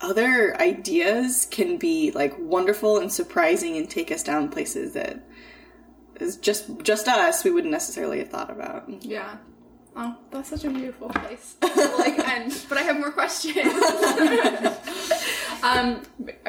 [0.01, 5.21] other ideas can be like wonderful and surprising and take us down places that
[6.19, 8.89] is just just us we wouldn't necessarily have thought about.
[9.03, 9.37] Yeah.
[9.95, 11.55] Oh, that's such a beautiful place.
[11.61, 13.57] like end, but I have more questions.
[15.63, 16.01] um,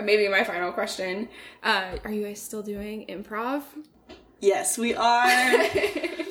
[0.05, 1.29] maybe my final question:
[1.62, 3.62] uh, Are you guys still doing improv?
[4.40, 5.27] Yes, we are.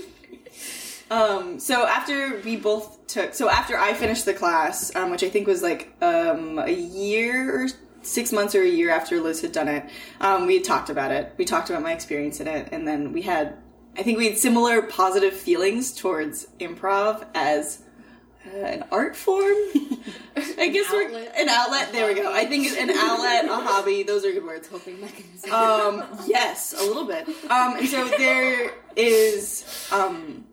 [1.10, 5.30] um, so after we both took, so after I finished the class, um, which I
[5.30, 7.68] think was like um, a year or
[8.02, 9.90] six months or a year after Liz had done it,
[10.22, 11.34] um, we talked about it.
[11.38, 13.58] We talked about my experience in it, and then we had,
[13.98, 17.82] I think we had similar positive feelings towards improv as
[18.46, 19.44] uh, an art form.
[20.36, 21.92] I guess we're an outlet.
[21.92, 22.32] There we go.
[22.32, 24.04] I think an outlet, a hobby.
[24.04, 24.68] Those are good words.
[24.68, 25.52] Coping mechanism.
[25.52, 27.28] Um, yes, a little bit.
[27.50, 30.46] Um, and so there is, um,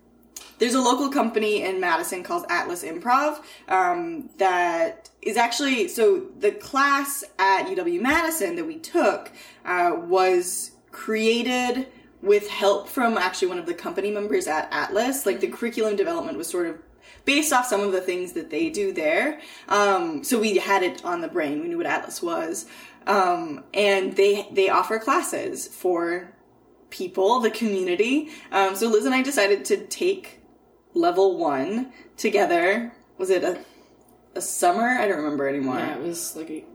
[0.58, 6.52] there's a local company in Madison called Atlas Improv um, that is actually so the
[6.52, 9.32] class at UW Madison that we took
[9.64, 11.86] uh, was created
[12.22, 15.26] with help from actually one of the company members at Atlas.
[15.26, 16.78] Like the curriculum development was sort of
[17.24, 19.40] based off some of the things that they do there.
[19.68, 21.60] Um, so we had it on the brain.
[21.60, 22.66] We knew what Atlas was.
[23.06, 26.32] Um, and they they offer classes for
[26.90, 28.30] people, the community.
[28.50, 30.35] Um, so Liz and I decided to take
[30.96, 32.92] level one together.
[33.18, 33.58] Was it a
[34.34, 34.88] a summer?
[34.88, 35.78] I don't remember anymore.
[35.78, 36.66] yeah, it was like a, It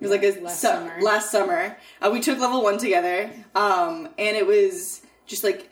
[0.00, 1.00] was like a Last su- summer.
[1.00, 1.76] last summer.
[2.02, 5.70] Uh, we took level one together, um, and it was just like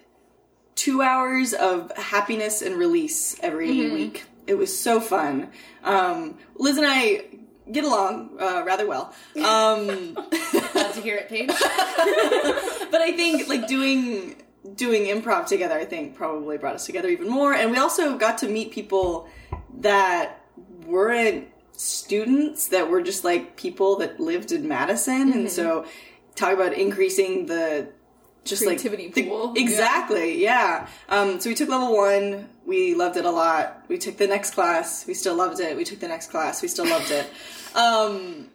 [0.75, 3.95] two hours of happiness and release every Mm-hmm.
[3.95, 4.25] week.
[4.47, 5.51] It was so fun.
[5.85, 7.25] Um, Liz and I
[7.73, 9.13] get along uh, rather well.
[9.37, 10.15] Um,
[10.73, 11.49] glad to hear it, Paige.
[12.93, 14.37] but I think like doing
[14.75, 17.53] doing improv together, I think probably brought us together even more.
[17.55, 19.29] And we also got to meet people
[19.81, 20.41] that
[20.87, 25.39] weren't students, that were just like people that lived in Madison, Mm-hmm.
[25.41, 25.85] and so
[26.35, 27.89] talk about increasing the
[28.45, 29.53] just Creativity like the- pool.
[29.57, 29.63] Yeah.
[29.63, 30.87] exactly, yeah.
[31.09, 32.49] Um, so we took level one.
[32.65, 33.85] We loved it a lot.
[33.89, 35.05] We took the next class.
[35.07, 35.77] We still loved it.
[35.77, 36.63] We took the next class.
[36.63, 37.27] We still loved it.
[37.77, 38.49] Um,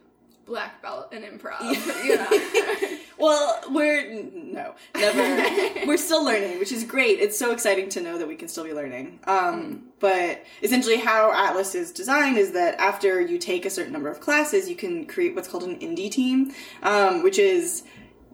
[0.51, 1.61] Black belt in improv.
[2.05, 2.97] yeah.
[3.17, 5.85] Well, we're no, never.
[5.85, 7.19] we're still learning, which is great.
[7.19, 9.19] It's so exciting to know that we can still be learning.
[9.25, 14.09] Um, but essentially, how Atlas is designed is that after you take a certain number
[14.09, 17.83] of classes, you can create what's called an indie team, um, which is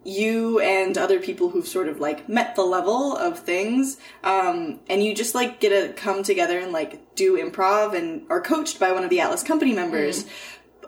[0.06, 5.04] you and other people who've sort of like met the level of things um, and
[5.04, 8.94] you just like get to come together and like do improv and are coached by
[8.94, 10.26] one of the atlas company members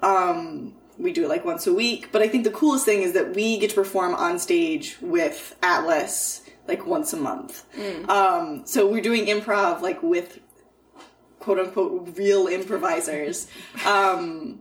[0.02, 2.12] um, we do it like once a week.
[2.12, 5.56] But i think the coolest thing is that we get to perform on stage with
[5.64, 7.66] atlas like once a month.
[8.10, 10.40] Um, so we're doing improv like with
[11.40, 13.48] quote unquote real improvisers.
[13.86, 14.60] Um,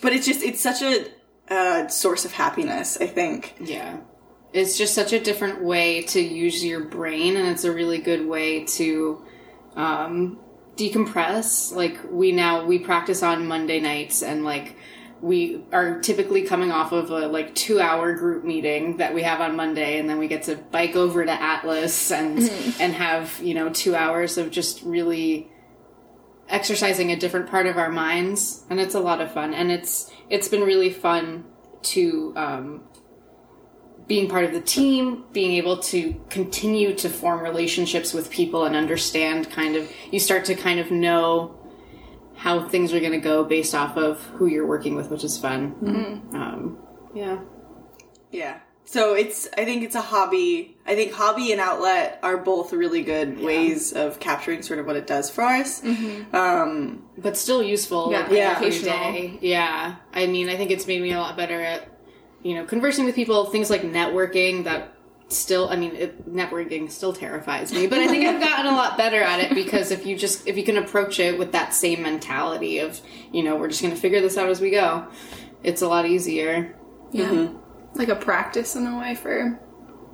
[0.00, 1.06] but it's just it's such a
[1.48, 3.54] uh, source of happiness i think.
[3.60, 3.98] Yeah.
[4.52, 8.26] It's just such a different way to use your brain, and it's a really good
[8.26, 9.24] way to
[9.76, 10.38] um,
[10.76, 11.74] decompress.
[11.74, 14.76] Like, we now, we practice on Monday nights, and like,
[15.22, 19.40] we are typically coming off of a like two hour group meeting that we have
[19.40, 22.38] on Monday, and then we get to bike over to Atlas and
[22.80, 25.48] and have you know two hours of just really
[26.48, 29.54] exercising a different part of our minds, and it's a lot of fun.
[29.54, 31.44] And it's it's been really fun
[31.82, 32.82] to um,
[34.08, 38.74] being part of the team, being able to continue to form relationships with people and
[38.74, 41.56] understand kind of you start to kind of know
[42.42, 45.38] how things are going to go based off of who you're working with, which is
[45.38, 45.76] fun.
[46.34, 46.76] Um,
[47.14, 47.38] yeah.
[48.32, 48.58] Yeah.
[48.84, 50.76] So it's I think it's a hobby.
[50.84, 54.96] I think hobby and outlet are both really good ways of capturing sort of what
[54.96, 55.84] it does for us.
[56.32, 58.10] Um but still useful.
[58.10, 58.52] Yeah, like, yeah.
[58.56, 59.12] every educational.
[59.12, 59.38] day.
[59.40, 61.88] Yeah, I mean, I think it's made me a lot better at
[62.42, 63.44] you know conversing with people.
[63.44, 64.92] Things like networking that
[65.32, 68.96] still, I mean, it, networking still terrifies me, but I think I've gotten a lot
[68.96, 72.02] better at it because if you just if you can approach it with that same
[72.02, 73.00] mentality of
[73.32, 75.06] you know we're just going to figure this out as we go,
[75.62, 76.76] it's a lot easier.
[77.12, 77.48] yeah.
[77.94, 79.60] Like a practice in a way for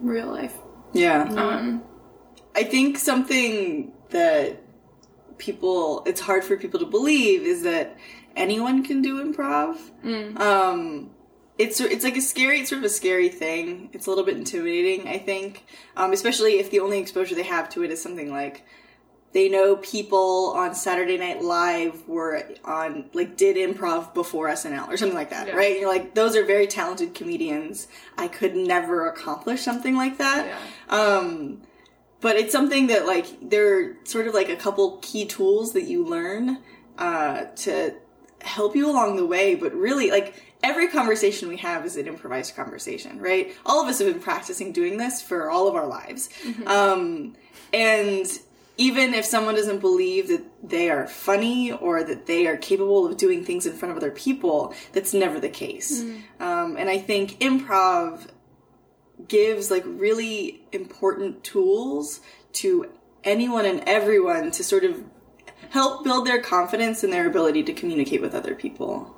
[0.00, 0.57] real life.
[0.92, 1.22] yeah.
[1.22, 1.83] Um,
[2.57, 4.60] I think something that
[5.38, 7.96] people it's hard for people to believe is that
[8.35, 9.77] anyone can do improv.
[10.40, 11.10] Um
[11.59, 13.90] it's it's like a scary it's sort of a scary thing.
[13.92, 15.65] It's a little bit intimidating, I think.
[15.96, 18.65] Um especially if the only exposure they have to it is something like
[19.33, 24.96] they know people on Saturday Night Live were on like did improv before SNL or
[24.96, 25.54] something like that, Yeah.
[25.56, 25.73] right?
[25.73, 27.88] And you're like, those are very talented comedians.
[28.17, 30.46] I could never accomplish something like that.
[30.46, 30.96] Yeah.
[30.98, 31.61] Um,
[32.21, 35.83] but it's something that like there are sort of like a couple key tools that
[35.85, 36.59] you learn
[36.96, 37.94] uh, to
[38.40, 42.56] help you along the way, but really, like, every conversation we have is an improvised
[42.56, 43.54] conversation, right?
[43.65, 46.29] All of us have been practicing doing this for all of our lives.
[46.67, 47.37] Um,
[47.73, 48.27] and
[48.77, 53.17] even if someone doesn't believe that they are funny or that they are capable of
[53.17, 56.02] doing things in front of other people, that's never the case.
[56.40, 58.29] Um, and I think improv
[59.27, 62.21] gives like really important tools
[62.52, 62.88] to
[63.25, 65.02] anyone and everyone to sort of
[65.71, 69.15] help build their confidence and their ability to communicate with other people.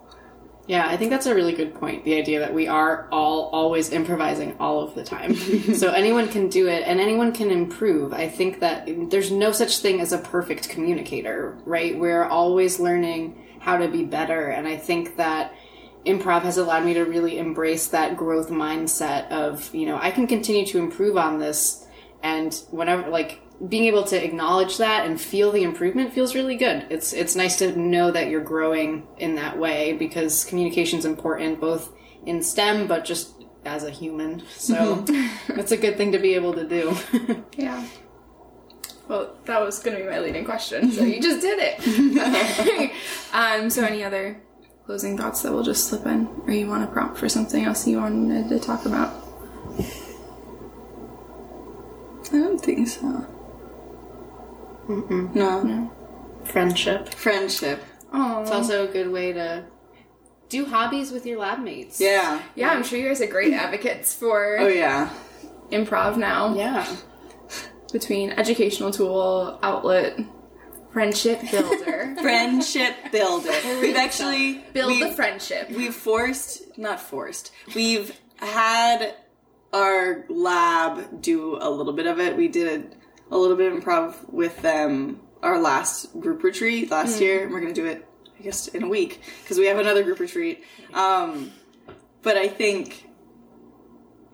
[0.66, 2.04] Yeah, I think that's a really good point.
[2.04, 5.34] The idea that we are all always improvising all of the time.
[5.74, 8.12] so anyone can do it and anyone can improve.
[8.12, 11.98] I think that there's no such thing as a perfect communicator, right?
[11.98, 14.48] We're always learning how to be better.
[14.48, 15.54] And I think that
[16.06, 20.26] improv has allowed me to really embrace that growth mindset of, you know, I can
[20.26, 21.86] continue to improve on this.
[22.22, 26.86] And whenever, like, being able to acknowledge that and feel the improvement feels really good.
[26.88, 31.60] It's it's nice to know that you're growing in that way because communication is important
[31.60, 31.92] both
[32.24, 34.42] in STEM but just as a human.
[34.56, 35.04] So
[35.48, 36.96] it's a good thing to be able to do.
[37.56, 37.84] Yeah.
[39.08, 42.92] Well, that was going to be my leading question, so you just did it.
[43.32, 44.40] um, so, any other
[44.86, 47.88] closing thoughts that we'll just slip in, or you want to prompt for something else
[47.88, 49.12] you wanted to talk about?
[52.32, 53.26] I don't think so.
[54.88, 55.62] No.
[55.62, 55.92] no.
[56.44, 57.10] Friendship.
[57.14, 57.82] Friendship.
[58.12, 59.64] Oh, It's also a good way to
[60.48, 62.00] do hobbies with your lab mates.
[62.00, 62.42] Yeah.
[62.56, 65.10] yeah, I'm sure you guys are great advocates for Oh, yeah.
[65.70, 66.54] improv now.
[66.54, 66.86] Yeah.
[67.92, 70.18] Between educational tool, outlet,
[70.92, 73.52] friendship builder, Friendship builder.
[73.80, 75.70] We've actually build we, the friendship.
[75.70, 77.52] We've forced, not forced.
[77.76, 79.14] We've had
[79.72, 82.36] our lab do a little bit of it.
[82.36, 82.66] We did
[83.30, 87.44] a, a little bit of improv with them our last group retreat last year.
[87.44, 88.06] And we're going to do it,
[88.38, 90.64] I guess, in a week because we have another group retreat.
[90.92, 91.52] Um,
[92.22, 93.06] but I think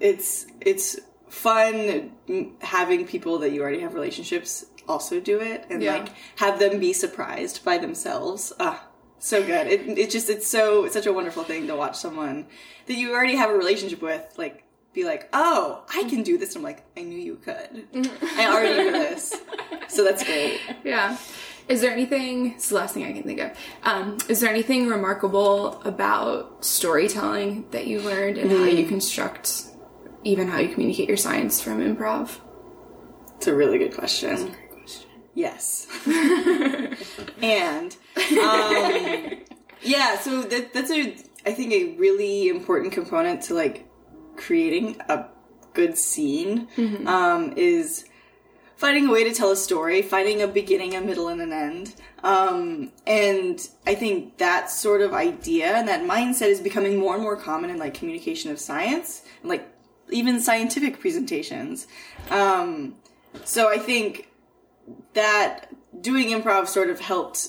[0.01, 2.13] it's it's fun
[2.61, 5.95] having people that you already have relationships also do it and Yeah.
[5.97, 8.53] like have them be surprised by themselves.
[8.61, 8.87] Ah,
[9.19, 9.67] so good.
[9.67, 12.47] It it just it's so it's such a wonderful thing to watch someone
[12.87, 14.65] that you already have a relationship with like
[14.97, 17.87] be like, "Oh, I can do this." And I'm like, "I knew you could.
[18.37, 19.35] I already knew this."
[19.89, 20.61] So that's great.
[20.83, 21.17] Yeah.
[21.69, 23.51] Is there anything, it's the last thing I can think of.
[23.83, 29.65] Um, is there anything remarkable about storytelling that you learned and how you construct,
[30.23, 32.39] even how you communicate your science from improv?
[33.37, 34.55] It's a really good question.
[35.35, 35.89] Yes.
[37.43, 39.39] and um,
[39.83, 43.86] yeah, so that, that's a I think a really important component to like
[44.37, 45.27] creating a
[45.75, 46.69] good scene
[47.07, 48.07] um, is
[48.77, 51.95] finding a way to tell a story, finding a beginning, a middle, and an end.
[52.23, 57.23] Um, and I think that sort of idea and that mindset is becoming more and
[57.23, 59.67] more common in like communication of science and like
[60.11, 61.87] even scientific presentations.
[62.31, 62.97] Um,
[63.45, 64.31] so I think
[65.15, 65.69] that
[66.01, 67.49] doing improv sort of helped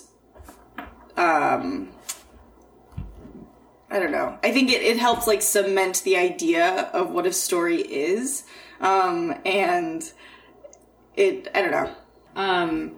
[1.18, 1.90] um
[3.90, 4.38] I don't know.
[4.44, 8.44] I think it, it helps like cement the idea of what a story is.
[8.82, 10.12] Um and
[11.16, 11.92] it I don't know.
[12.36, 12.96] Um,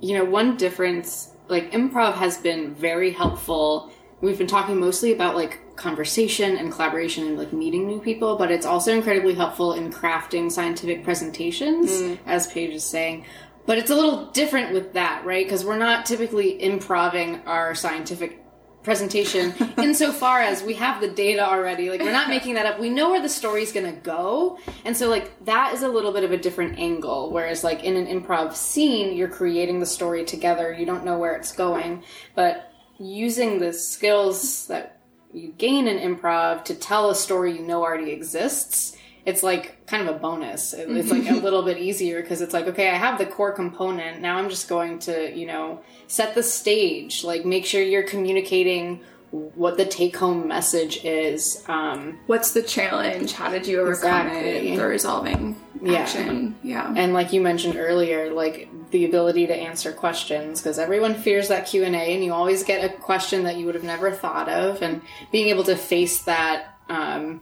[0.00, 3.92] you know, one difference, like improv has been very helpful.
[4.22, 8.50] We've been talking mostly about like conversation and collaboration and like meeting new people, but
[8.50, 11.90] it's also incredibly helpful in crafting scientific presentations,
[12.26, 13.26] as Paige is saying.
[13.66, 15.44] But it's a little different with that, right?
[15.44, 18.39] Because we're not typically improving our scientific
[18.82, 21.90] presentation insofar as we have the data already.
[21.90, 22.78] Like we're not making that up.
[22.78, 24.58] We know where the story's going to go.
[24.84, 27.30] And so like that is a little bit of a different angle.
[27.30, 30.72] Whereas like in an improv scene you're creating the story together.
[30.72, 32.04] You don't know where it's going.
[32.34, 35.00] But using the skills that
[35.32, 38.96] you gain in improv to tell a story you know already exists
[39.26, 40.72] it's like kind of a bonus.
[40.74, 44.20] It's like a little bit easier because it's like, okay, I have the core component.
[44.20, 49.00] Now I'm just going to, you know, set the stage, like make sure you're communicating
[49.30, 51.62] what the take home message is.
[51.68, 53.32] Um, What's the challenge?
[53.32, 54.70] How did you overcome Exactly.
[54.72, 54.76] it?
[54.76, 55.98] The resolving Yeah.
[56.00, 56.56] action.
[56.64, 56.92] Yeah.
[56.96, 61.66] and like you mentioned earlier, like the ability to answer questions because everyone fears that
[61.68, 64.48] Q and A, and you always get a question that you would have never thought
[64.48, 65.00] of, and
[65.30, 67.40] being able to face that um,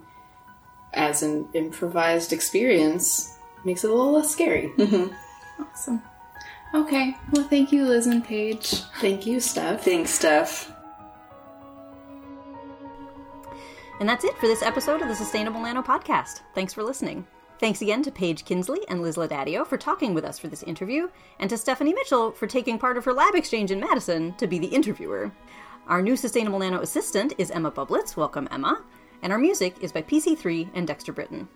[0.94, 4.72] as an improvised experience makes it a little less scary.
[4.76, 5.12] Mm-hmm.
[5.62, 6.02] Awesome.
[6.74, 7.16] Okay.
[7.32, 8.82] Well, thank you, Liz and Paige.
[9.00, 9.84] Thank you, Steph.
[9.84, 10.72] Thanks, Steph.
[14.00, 16.42] And that's it for this episode of the Sustainable Nano Podcast.
[16.54, 17.26] Thanks for listening.
[17.58, 21.08] Thanks again to Paige Kinsley and Liz Laudadio for talking with us for this interview,
[21.40, 24.60] and to Stephanie Mitchell for taking part of her lab exchange in Madison to be
[24.60, 25.32] the interviewer.
[25.88, 28.16] Our new Sustainable Nano assistant is Emma Bublitz.
[28.16, 28.84] Welcome, Emma.
[29.22, 31.48] And our music is by PC3 and Dexter Britton.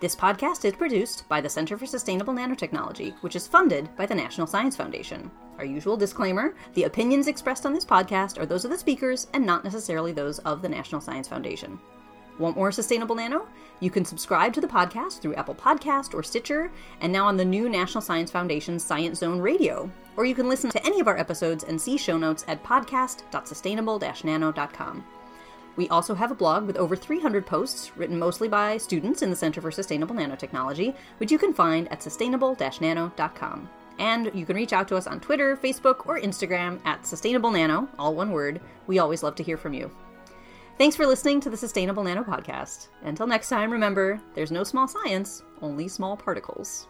[0.00, 4.14] This podcast is produced by the Center for Sustainable Nanotechnology, which is funded by the
[4.14, 5.30] National Science Foundation.
[5.58, 9.44] Our usual disclaimer the opinions expressed on this podcast are those of the speakers and
[9.44, 11.78] not necessarily those of the National Science Foundation.
[12.38, 13.46] Want more Sustainable Nano?
[13.80, 17.44] You can subscribe to the podcast through Apple Podcast or Stitcher, and now on the
[17.44, 19.90] new National Science Foundation Science Zone Radio.
[20.16, 25.04] Or you can listen to any of our episodes and see show notes at podcast.sustainable-nano.com.
[25.80, 29.34] We also have a blog with over 300 posts written mostly by students in the
[29.34, 33.70] Center for Sustainable Nanotechnology, which you can find at sustainable-nano.com.
[33.98, 37.88] And you can reach out to us on Twitter, Facebook, or Instagram at Sustainable Nano,
[37.98, 38.60] all one word.
[38.88, 39.90] We always love to hear from you.
[40.76, 42.88] Thanks for listening to the Sustainable Nano Podcast.
[43.04, 46.88] Until next time, remember there's no small science, only small particles.